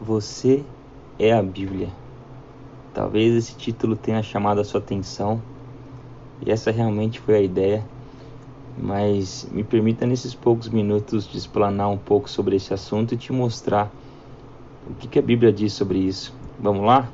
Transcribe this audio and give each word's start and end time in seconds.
Você 0.00 0.64
é 1.20 1.32
a 1.32 1.40
Bíblia. 1.40 1.88
Talvez 2.92 3.32
esse 3.34 3.54
título 3.54 3.94
tenha 3.94 4.22
chamado 4.22 4.60
a 4.60 4.64
sua 4.64 4.80
atenção, 4.80 5.40
e 6.44 6.50
essa 6.50 6.72
realmente 6.72 7.20
foi 7.20 7.36
a 7.36 7.40
ideia, 7.40 7.84
mas 8.76 9.46
me 9.52 9.62
permita 9.62 10.04
nesses 10.04 10.34
poucos 10.34 10.68
minutos 10.68 11.26
de 11.26 11.38
explanar 11.38 11.88
um 11.88 11.96
pouco 11.96 12.28
sobre 12.28 12.56
esse 12.56 12.74
assunto 12.74 13.14
e 13.14 13.16
te 13.16 13.32
mostrar 13.32 13.90
o 14.90 14.94
que, 14.94 15.18
a 15.18 15.22
Bíblia 15.22 15.52
diz 15.52 15.72
sobre 15.72 15.98
isso. 16.00 16.32
Vamos 16.58 16.84
lá? 16.84 17.08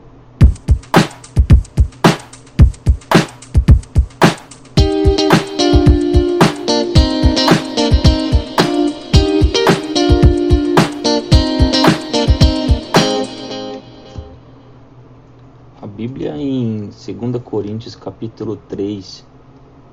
2 17.03 17.43
Coríntios 17.43 17.97
capítulo 17.97 18.57
3, 18.57 19.25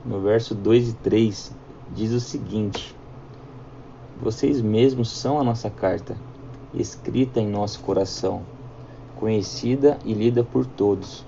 no 0.03 0.19
verso 0.19 0.53
2 0.53 0.89
e 0.89 0.93
3, 0.95 1.55
diz 1.95 2.11
o 2.11 2.19
seguinte: 2.19 2.93
Vocês 4.21 4.59
mesmos 4.59 5.09
são 5.09 5.39
a 5.39 5.43
nossa 5.43 5.69
carta, 5.69 6.17
escrita 6.73 7.39
em 7.39 7.47
nosso 7.47 7.79
coração, 7.79 8.41
conhecida 9.15 9.97
e 10.03 10.13
lida 10.13 10.43
por 10.43 10.65
todos. 10.65 11.23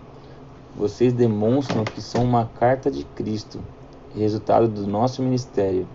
Vocês 0.75 1.13
demonstram 1.13 1.85
que 1.85 2.01
são 2.01 2.25
uma 2.25 2.45
carta 2.59 2.91
de 2.91 3.05
Cristo, 3.05 3.61
resultado 4.13 4.67
do 4.67 4.85
nosso 4.85 5.21
ministério, 5.21 5.87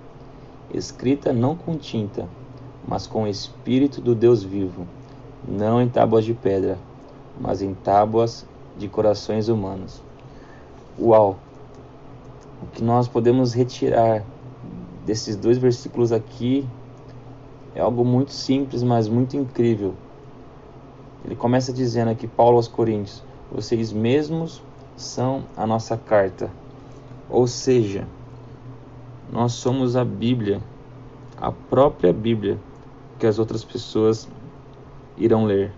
escrita 0.72 1.30
não 1.30 1.54
com 1.54 1.76
tinta, 1.76 2.26
mas 2.88 3.06
com 3.06 3.24
o 3.24 3.28
Espírito 3.28 4.00
do 4.00 4.14
Deus 4.14 4.42
vivo, 4.42 4.86
não 5.46 5.82
em 5.82 5.90
tábuas 5.90 6.24
de 6.24 6.32
pedra, 6.32 6.78
mas 7.38 7.60
em 7.60 7.74
tábuas 7.74 8.46
de 8.76 8.88
corações 8.88 9.48
humanos. 9.48 10.02
Uau! 10.98 11.36
O 12.62 12.66
que 12.66 12.82
nós 12.82 13.08
podemos 13.08 13.52
retirar 13.52 14.24
desses 15.04 15.36
dois 15.36 15.58
versículos 15.58 16.12
aqui 16.12 16.66
é 17.74 17.80
algo 17.80 18.04
muito 18.04 18.32
simples, 18.32 18.82
mas 18.82 19.08
muito 19.08 19.36
incrível. 19.36 19.94
Ele 21.24 21.34
começa 21.34 21.72
dizendo 21.72 22.10
aqui, 22.10 22.26
Paulo 22.26 22.56
aos 22.56 22.68
Coríntios: 22.68 23.22
Vocês 23.50 23.92
mesmos 23.92 24.62
são 24.96 25.44
a 25.56 25.66
nossa 25.66 25.96
carta. 25.96 26.50
Ou 27.28 27.46
seja, 27.46 28.06
nós 29.32 29.52
somos 29.52 29.96
a 29.96 30.04
Bíblia, 30.04 30.60
a 31.36 31.50
própria 31.50 32.12
Bíblia 32.12 32.58
que 33.18 33.26
as 33.26 33.38
outras 33.38 33.64
pessoas 33.64 34.28
irão 35.16 35.44
ler. 35.44 35.72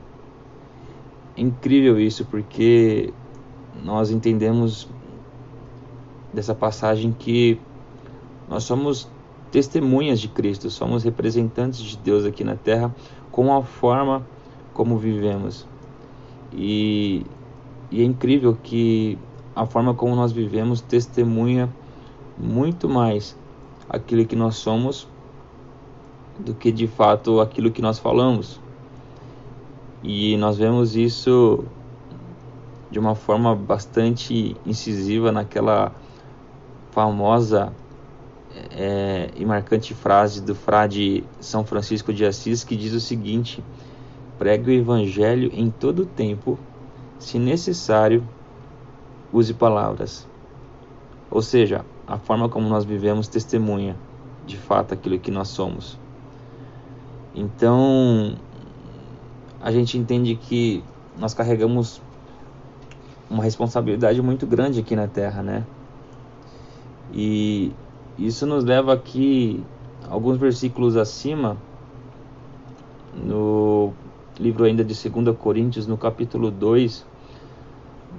Incrível 1.37 2.01
isso 2.01 2.25
porque 2.25 3.13
nós 3.85 4.11
entendemos 4.11 4.89
dessa 6.33 6.55
passagem 6.55 7.13
que 7.13 7.61
nós 8.49 8.65
somos 8.65 9.09
testemunhas 9.51 10.21
de 10.21 10.29
Cristo, 10.29 10.71
somos 10.71 11.05
representantes 11.05 11.81
de 11.81 11.97
Deus 11.99 12.25
aqui 12.25 12.43
na 12.43 12.57
terra 12.57 12.95
com 13.31 13.55
a 13.55 13.63
forma 13.63 14.27
como 14.73 14.97
vivemos. 14.97 15.67
E, 16.53 17.25
e 17.91 18.01
é 18.01 18.05
incrível 18.05 18.57
que 18.63 19.19
a 19.55 19.67
forma 19.67 19.95
como 19.95 20.15
nós 20.15 20.33
vivemos 20.33 20.81
testemunha 20.81 21.69
muito 22.39 22.89
mais 22.89 23.37
aquilo 23.89 24.27
que 24.27 24.37
nós 24.37 24.57
somos 24.57 25.09
do 26.39 26.55
que 26.55 26.71
de 26.71 26.87
fato 26.87 27.41
aquilo 27.41 27.71
que 27.71 27.81
nós 27.81 27.99
falamos. 27.99 28.61
E 30.09 30.37
nós 30.37 30.57
vemos 30.57 30.95
isso 30.95 31.65
de 32.89 32.97
uma 32.97 33.17
forma 33.17 33.57
bastante 33.57 34.57
incisiva 34.65 35.33
naquela 35.33 35.93
famosa 36.93 37.73
é, 38.71 39.31
e 39.35 39.45
marcante 39.45 39.93
frase 39.95 40.41
do 40.41 40.55
frade 40.55 41.25
São 41.41 41.65
Francisco 41.65 42.13
de 42.13 42.25
Assis 42.25 42.63
que 42.63 42.77
diz 42.77 42.93
o 42.93 43.01
seguinte: 43.01 43.65
pregue 44.39 44.71
o 44.71 44.73
evangelho 44.73 45.51
em 45.53 45.73
todo 45.73 46.03
o 46.03 46.07
tempo, 46.07 46.57
se 47.19 47.37
necessário, 47.37 48.23
use 49.33 49.53
palavras. 49.55 50.25
Ou 51.29 51.43
seja, 51.43 51.85
a 52.07 52.17
forma 52.17 52.49
como 52.49 52.69
nós 52.69 52.85
vivemos 52.85 53.27
testemunha 53.27 53.97
de 54.47 54.57
fato 54.57 54.95
aquilo 54.95 55.19
que 55.19 55.33
nós 55.33 55.49
somos. 55.49 55.99
Então, 57.35 58.37
a 59.67 59.73
gente 59.73 59.99
entende 59.99 60.37
que 60.37 60.81
nós 61.19 61.35
carregamos 61.35 62.01
uma 63.29 63.43
responsabilidade 63.43 64.23
muito 64.23 64.47
grande 64.47 64.79
aqui 64.79 64.95
na 64.95 65.09
Terra, 65.09 65.43
né? 65.43 65.65
E 67.13 67.73
isso 68.17 68.47
nos 68.47 68.63
leva 68.63 68.93
aqui 68.93 69.61
alguns 70.09 70.39
versículos 70.39 70.97
acima 70.97 71.57
no 73.13 73.93
livro 74.39 74.67
ainda 74.67 74.85
de 74.85 74.95
2 74.95 75.37
Coríntios, 75.37 75.89
no 75.89 75.97
capítulo 75.97 76.49
2, 76.49 77.05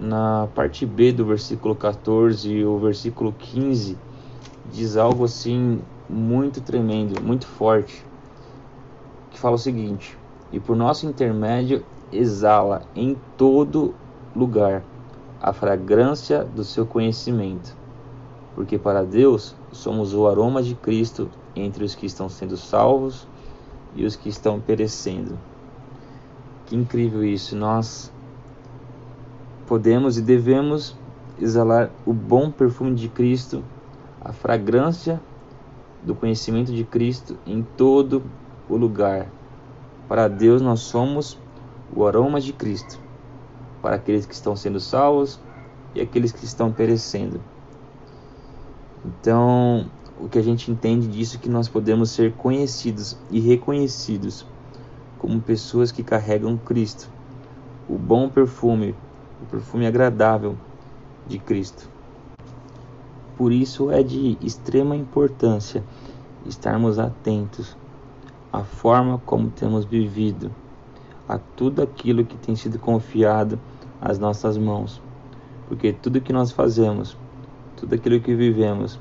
na 0.01 0.49
parte 0.53 0.85
B 0.85 1.13
do 1.13 1.23
versículo 1.23 1.73
14 1.73 2.51
e 2.51 2.65
o 2.65 2.77
versículo 2.77 3.31
15, 3.31 3.97
diz 4.69 4.97
algo 4.97 5.23
assim 5.23 5.79
muito 6.09 6.59
tremendo, 6.59 7.21
muito 7.21 7.47
forte, 7.47 8.05
que 9.31 9.39
fala 9.39 9.55
o 9.55 9.57
seguinte: 9.57 10.17
e 10.51 10.59
por 10.59 10.75
nosso 10.75 11.05
intermédio 11.05 11.83
exala 12.11 12.83
em 12.95 13.17
todo 13.37 13.93
lugar 14.35 14.83
a 15.41 15.51
fragrância 15.53 16.43
do 16.43 16.63
seu 16.63 16.85
conhecimento. 16.85 17.75
Porque 18.55 18.77
para 18.77 19.03
Deus 19.03 19.55
somos 19.71 20.13
o 20.13 20.27
aroma 20.27 20.63
de 20.63 20.73
Cristo 20.73 21.29
entre 21.55 21.83
os 21.83 21.93
que 21.93 22.05
estão 22.05 22.27
sendo 22.29 22.57
salvos 22.57 23.27
e 23.95 24.05
os 24.05 24.15
que 24.15 24.29
estão 24.29 24.59
perecendo. 24.59 25.37
Que 26.65 26.75
incrível 26.75 27.23
isso! 27.23 27.55
Nós 27.55 28.11
podemos 29.67 30.17
e 30.17 30.21
devemos 30.21 30.95
exalar 31.39 31.91
o 32.05 32.13
bom 32.13 32.49
perfume 32.49 32.95
de 32.95 33.09
Cristo, 33.09 33.63
a 34.21 34.33
fragrância 34.33 35.21
do 36.03 36.15
conhecimento 36.15 36.73
de 36.73 36.83
Cristo 36.83 37.37
em 37.45 37.61
todo 37.61 38.23
o 38.69 38.75
lugar 38.75 39.27
para 40.07 40.27
Deus 40.27 40.61
nós 40.61 40.81
somos 40.81 41.37
o 41.95 42.05
aroma 42.05 42.39
de 42.39 42.53
Cristo, 42.53 42.99
para 43.81 43.95
aqueles 43.95 44.25
que 44.25 44.33
estão 44.33 44.55
sendo 44.55 44.79
salvos 44.79 45.39
e 45.93 46.01
aqueles 46.01 46.31
que 46.31 46.45
estão 46.45 46.71
perecendo. 46.71 47.41
Então, 49.05 49.89
o 50.19 50.27
que 50.27 50.37
a 50.37 50.43
gente 50.43 50.71
entende 50.71 51.07
disso 51.07 51.37
é 51.37 51.39
que 51.39 51.49
nós 51.49 51.67
podemos 51.67 52.09
ser 52.11 52.33
conhecidos 52.33 53.17
e 53.29 53.39
reconhecidos 53.39 54.45
como 55.19 55.41
pessoas 55.41 55.91
que 55.91 56.03
carregam 56.03 56.57
Cristo, 56.57 57.09
o 57.89 57.97
bom 57.97 58.29
perfume, 58.29 58.95
o 59.41 59.45
perfume 59.45 59.85
agradável 59.85 60.55
de 61.27 61.39
Cristo. 61.39 61.89
Por 63.35 63.51
isso 63.51 63.91
é 63.91 64.01
de 64.01 64.37
extrema 64.41 64.95
importância 64.95 65.83
estarmos 66.45 66.97
atentos 66.97 67.75
a 68.51 68.63
forma 68.63 69.21
como 69.25 69.49
temos 69.49 69.85
vivido, 69.85 70.51
a 71.27 71.37
tudo 71.37 71.81
aquilo 71.81 72.25
que 72.25 72.37
tem 72.37 72.55
sido 72.55 72.79
confiado 72.79 73.59
às 74.01 74.17
nossas 74.17 74.57
mãos. 74.57 75.01
Porque 75.67 75.91
tudo 75.91 76.21
que 76.21 76.31
nós 76.31 76.51
fazemos, 76.51 77.17
tudo 77.75 77.95
aquilo 77.95 78.19
que 78.19 78.33
vivemos, 78.33 78.99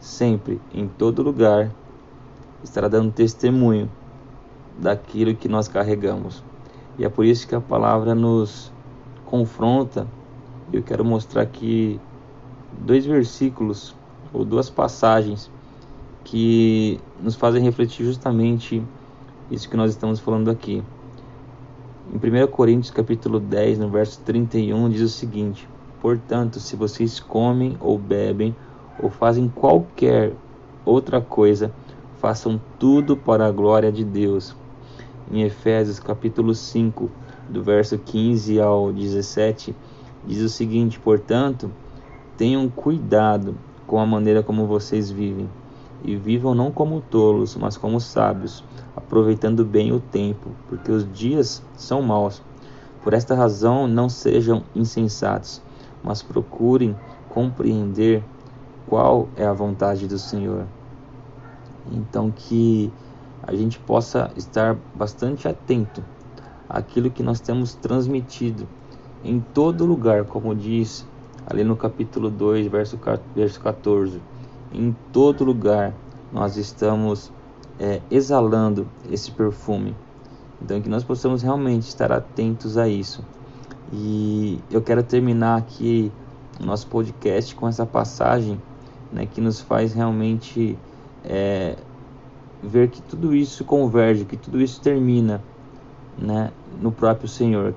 sempre, 0.00 0.60
em 0.72 0.88
todo 0.88 1.22
lugar, 1.22 1.70
estará 2.62 2.88
dando 2.88 3.12
testemunho 3.12 3.90
daquilo 4.78 5.34
que 5.34 5.48
nós 5.48 5.68
carregamos. 5.68 6.42
E 6.98 7.04
é 7.04 7.08
por 7.08 7.24
isso 7.24 7.46
que 7.46 7.54
a 7.54 7.60
palavra 7.60 8.14
nos 8.14 8.72
confronta. 9.26 10.06
Eu 10.72 10.82
quero 10.82 11.04
mostrar 11.04 11.42
aqui 11.42 12.00
dois 12.80 13.04
versículos 13.04 13.94
ou 14.32 14.44
duas 14.44 14.70
passagens 14.70 15.50
que 16.24 17.00
nos 17.20 17.34
fazem 17.34 17.62
refletir 17.62 18.04
justamente 18.04 18.82
isso 19.50 19.68
que 19.68 19.76
nós 19.76 19.90
estamos 19.90 20.20
falando 20.20 20.50
aqui. 20.50 20.82
Em 22.12 22.44
1 22.44 22.46
Coríntios 22.48 22.90
capítulo 22.90 23.40
10, 23.40 23.78
no 23.78 23.88
verso 23.88 24.20
31, 24.20 24.88
diz 24.88 25.02
o 25.02 25.08
seguinte: 25.08 25.68
Portanto, 26.00 26.60
se 26.60 26.76
vocês 26.76 27.20
comem 27.20 27.76
ou 27.80 27.98
bebem 27.98 28.54
ou 29.00 29.10
fazem 29.10 29.48
qualquer 29.48 30.32
outra 30.84 31.20
coisa, 31.20 31.72
façam 32.18 32.60
tudo 32.78 33.16
para 33.16 33.46
a 33.46 33.50
glória 33.50 33.90
de 33.90 34.04
Deus. 34.04 34.54
Em 35.30 35.42
Efésios 35.42 35.98
capítulo 35.98 36.54
5, 36.54 37.10
do 37.48 37.62
verso 37.62 37.98
15 37.98 38.60
ao 38.60 38.92
17, 38.92 39.74
diz 40.26 40.40
o 40.40 40.48
seguinte: 40.48 40.98
Portanto, 40.98 41.70
tenham 42.36 42.68
cuidado 42.68 43.54
com 43.86 43.98
a 43.98 44.06
maneira 44.06 44.42
como 44.42 44.66
vocês 44.66 45.10
vivem 45.10 45.48
e 46.04 46.16
vivam 46.16 46.54
não 46.54 46.70
como 46.70 47.00
tolos, 47.00 47.56
mas 47.56 47.76
como 47.76 48.00
sábios, 48.00 48.64
aproveitando 48.96 49.64
bem 49.64 49.92
o 49.92 50.00
tempo, 50.00 50.50
porque 50.68 50.90
os 50.90 51.10
dias 51.12 51.62
são 51.76 52.02
maus. 52.02 52.42
Por 53.02 53.14
esta 53.14 53.34
razão, 53.34 53.86
não 53.86 54.08
sejam 54.08 54.62
insensatos, 54.74 55.62
mas 56.02 56.22
procurem 56.22 56.96
compreender 57.28 58.22
qual 58.86 59.28
é 59.36 59.44
a 59.44 59.52
vontade 59.52 60.06
do 60.06 60.18
Senhor. 60.18 60.66
Então, 61.90 62.30
que 62.30 62.92
a 63.42 63.54
gente 63.54 63.78
possa 63.78 64.30
estar 64.36 64.76
bastante 64.94 65.48
atento 65.48 66.02
àquilo 66.68 67.10
que 67.10 67.22
nós 67.22 67.40
temos 67.40 67.74
transmitido 67.74 68.68
em 69.24 69.40
todo 69.40 69.84
lugar, 69.84 70.24
como 70.24 70.54
diz 70.54 71.06
ali 71.46 71.64
no 71.64 71.76
capítulo 71.76 72.30
2, 72.30 72.66
verso 72.68 72.98
14. 72.98 74.20
Em 74.72 74.96
todo 75.12 75.44
lugar 75.44 75.94
nós 76.32 76.56
estamos 76.56 77.30
é, 77.78 78.00
exalando 78.10 78.88
esse 79.10 79.30
perfume. 79.30 79.94
Então, 80.60 80.80
que 80.80 80.88
nós 80.88 81.02
possamos 81.02 81.42
realmente 81.42 81.88
estar 81.88 82.12
atentos 82.12 82.78
a 82.78 82.88
isso. 82.88 83.24
E 83.92 84.58
eu 84.70 84.80
quero 84.80 85.02
terminar 85.02 85.58
aqui 85.58 86.10
o 86.60 86.64
nosso 86.64 86.86
podcast 86.86 87.54
com 87.54 87.66
essa 87.68 87.84
passagem 87.84 88.60
né, 89.12 89.26
que 89.26 89.40
nos 89.40 89.60
faz 89.60 89.92
realmente 89.92 90.78
é, 91.24 91.76
ver 92.62 92.88
que 92.88 93.02
tudo 93.02 93.34
isso 93.34 93.64
converge, 93.64 94.24
que 94.24 94.36
tudo 94.36 94.60
isso 94.60 94.80
termina 94.80 95.42
né, 96.16 96.50
no 96.80 96.92
próprio 96.92 97.28
Senhor, 97.28 97.74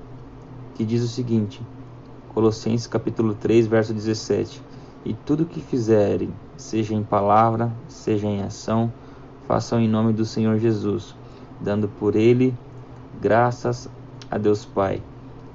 que 0.74 0.84
diz 0.84 1.02
o 1.02 1.08
seguinte, 1.08 1.60
Colossenses 2.32 2.86
capítulo 2.86 3.34
3, 3.34 3.66
verso 3.66 3.92
17: 3.92 4.62
E 5.06 5.14
tudo 5.24 5.46
que 5.46 5.60
fizerem, 5.60 6.30
seja 6.56 6.92
em 6.92 7.04
palavra, 7.04 7.72
seja 7.86 8.26
em 8.26 8.42
ação, 8.42 8.92
façam 9.46 9.80
em 9.80 9.86
nome 9.86 10.12
do 10.12 10.24
Senhor 10.24 10.58
Jesus, 10.58 11.14
dando 11.60 11.86
por 11.86 12.16
ele 12.16 12.52
graças 13.20 13.88
a 14.28 14.36
Deus 14.36 14.64
Pai. 14.64 15.00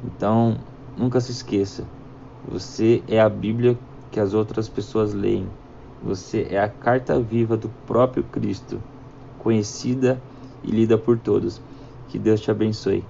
Então, 0.05 0.55
nunca 0.97 1.19
se 1.19 1.33
esqueça, 1.33 1.83
você 2.49 3.03
é 3.09 3.19
a 3.19 3.27
Bíblia 3.27 3.77
que 4.09 4.21
as 4.21 4.33
outras 4.33 4.69
pessoas 4.69 5.13
leem. 5.13 5.45
Você 6.01 6.47
é 6.49 6.57
a 6.57 6.69
carta 6.69 7.19
viva 7.19 7.57
do 7.57 7.67
próprio 7.85 8.23
Cristo 8.23 8.81
conhecida 9.37 10.21
e 10.63 10.71
lida 10.71 10.97
por 10.97 11.19
todos. 11.19 11.61
Que 12.07 12.17
Deus 12.17 12.39
te 12.39 12.49
abençoe. 12.49 13.03